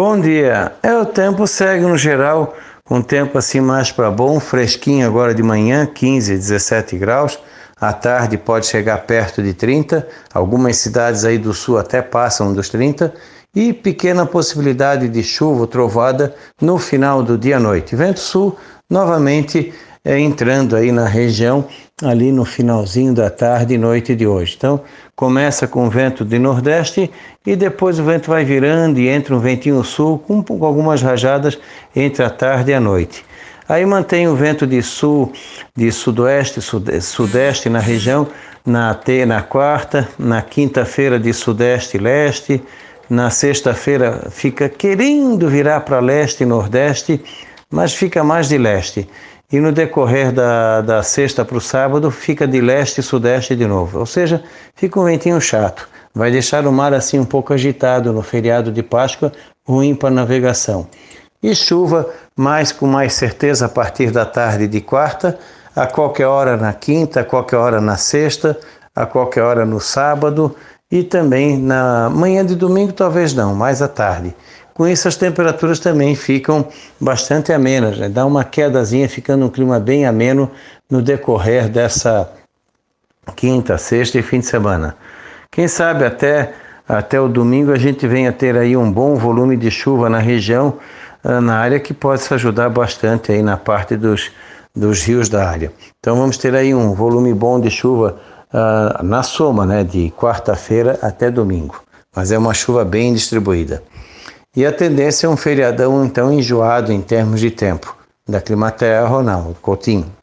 [0.00, 0.74] Bom dia.
[0.80, 2.54] É o tempo segue no geral
[2.84, 7.36] com tempo assim mais para bom, fresquinho agora de manhã, 15, 17 graus.
[7.80, 10.06] À tarde pode chegar perto de 30.
[10.32, 13.12] Algumas cidades aí do sul até passam dos 30
[13.52, 17.96] e pequena possibilidade de chuva trovada no final do dia à noite.
[17.96, 18.56] Vento sul
[18.88, 19.74] novamente
[20.08, 21.66] é, entrando aí na região
[22.02, 24.54] ali no finalzinho da tarde e noite de hoje.
[24.56, 24.80] Então,
[25.14, 27.10] começa com vento de nordeste
[27.44, 31.58] e depois o vento vai virando e entra um ventinho sul com, com algumas rajadas
[31.94, 33.22] entre a tarde e a noite.
[33.68, 35.30] Aí mantém o vento de sul,
[35.76, 36.58] de sudoeste,
[37.02, 38.26] sudeste na região,
[38.64, 42.62] na, na quarta, na quinta-feira de sudeste e leste,
[43.10, 47.22] na sexta-feira fica querendo virar para leste e nordeste,
[47.70, 49.06] mas fica mais de leste
[49.50, 53.66] e no decorrer da, da sexta para o sábado fica de leste e sudeste de
[53.66, 53.98] novo.
[53.98, 54.42] Ou seja,
[54.74, 55.88] fica um ventinho chato.
[56.14, 59.32] Vai deixar o mar assim um pouco agitado no feriado de Páscoa,
[59.66, 60.86] ruim para navegação.
[61.42, 65.38] E chuva, mais com mais certeza a partir da tarde de quarta,
[65.74, 68.58] a qualquer hora na quinta, a qualquer hora na sexta,
[68.94, 70.54] a qualquer hora no sábado
[70.90, 74.34] e também na manhã de domingo, talvez não, mais à tarde.
[74.78, 76.68] Com isso, as temperaturas também ficam
[77.00, 78.08] bastante amenas, né?
[78.08, 80.48] dá uma quedazinha, ficando um clima bem ameno
[80.88, 82.30] no decorrer dessa
[83.34, 84.94] quinta, sexta e fim de semana.
[85.50, 86.52] Quem sabe até,
[86.88, 90.78] até o domingo a gente venha ter aí um bom volume de chuva na região,
[91.24, 94.30] ah, na área que possa ajudar bastante aí na parte dos,
[94.76, 95.72] dos rios da área.
[95.98, 98.16] Então vamos ter aí um volume bom de chuva
[98.54, 101.82] uh, na soma, né, de quarta-feira até domingo.
[102.14, 103.82] Mas é uma chuva bem distribuída.
[104.56, 107.96] E a tendência é um feriadão então enjoado em termos de tempo.
[108.26, 110.17] Da Climaterra, Ronaldo Coutinho.